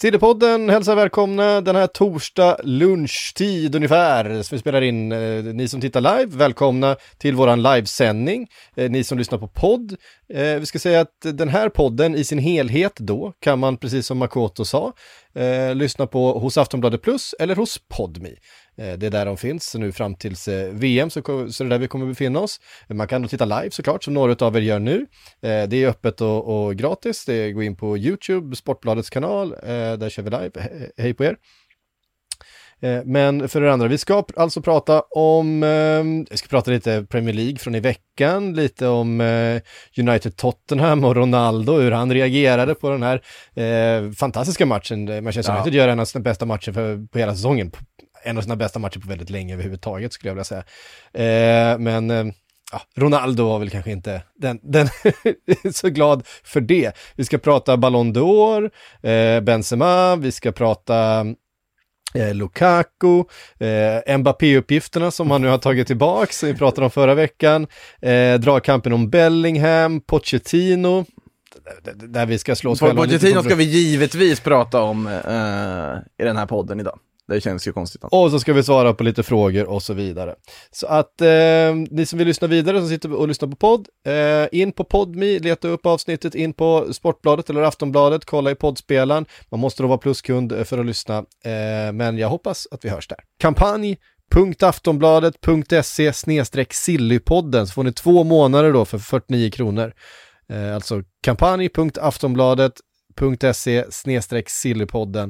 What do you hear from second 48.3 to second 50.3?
av sina bästa matcher på väldigt länge överhuvudtaget skulle